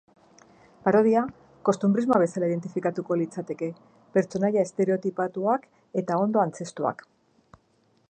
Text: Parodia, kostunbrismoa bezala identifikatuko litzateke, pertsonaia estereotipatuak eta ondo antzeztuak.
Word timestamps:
Parodia, 0.85 1.21
kostunbrismoa 1.69 2.21
bezala 2.23 2.49
identifikatuko 2.51 3.19
litzateke, 3.21 3.71
pertsonaia 4.19 4.67
estereotipatuak 4.69 5.73
eta 6.03 6.23
ondo 6.27 6.47
antzeztuak. 6.47 7.11